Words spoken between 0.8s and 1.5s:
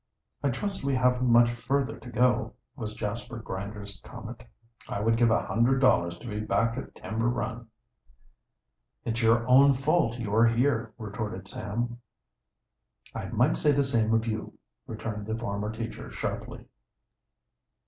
we haven't